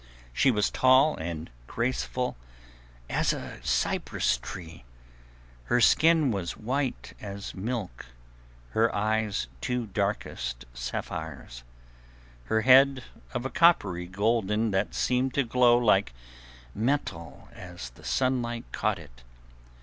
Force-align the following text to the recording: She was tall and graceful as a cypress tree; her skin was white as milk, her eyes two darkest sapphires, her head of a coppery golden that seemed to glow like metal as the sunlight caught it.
She 0.33 0.49
was 0.49 0.71
tall 0.71 1.15
and 1.17 1.47
graceful 1.67 2.35
as 3.07 3.33
a 3.33 3.59
cypress 3.63 4.37
tree; 4.39 4.83
her 5.65 5.79
skin 5.79 6.31
was 6.31 6.57
white 6.57 7.13
as 7.21 7.53
milk, 7.53 8.07
her 8.71 8.91
eyes 8.95 9.45
two 9.61 9.85
darkest 9.85 10.65
sapphires, 10.73 11.63
her 12.45 12.61
head 12.61 13.03
of 13.35 13.45
a 13.45 13.51
coppery 13.51 14.07
golden 14.07 14.71
that 14.71 14.95
seemed 14.95 15.35
to 15.35 15.43
glow 15.43 15.77
like 15.77 16.13
metal 16.73 17.49
as 17.53 17.91
the 17.91 18.03
sunlight 18.03 18.65
caught 18.71 18.97
it. 18.97 19.21